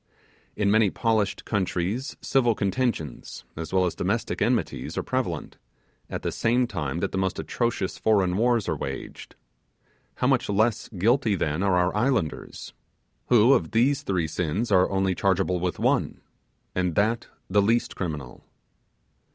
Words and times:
In 0.55 0.71
many 0.71 0.89
polished 0.89 1.45
countries 1.45 2.17
civil 2.21 2.55
contentions, 2.55 3.45
as 3.55 3.71
well 3.71 3.85
as 3.85 3.93
domestic 3.93 4.41
enmities, 4.41 4.97
are 4.97 5.03
prevalent, 5.03 5.57
and 6.09 6.19
the 6.23 6.31
same 6.31 6.65
time 6.65 7.01
that 7.01 7.11
the 7.11 7.19
most 7.19 7.37
atrocious 7.37 7.99
foreign 7.99 8.35
wars 8.35 8.67
are 8.67 8.75
waged. 8.75 9.35
How 10.15 10.25
much 10.25 10.49
less 10.49 10.89
guilty, 10.89 11.35
then, 11.35 11.61
are 11.61 11.75
our 11.75 11.95
islanders, 11.95 12.73
who 13.27 13.53
of 13.53 13.73
these 13.73 14.01
three 14.01 14.25
sins 14.25 14.71
are 14.71 14.89
only 14.89 15.13
chargeable 15.13 15.59
with 15.59 15.77
one, 15.77 16.21
and 16.73 16.95
that 16.95 17.27
the 17.47 17.61
least 17.61 17.95
criminal! 17.95 18.43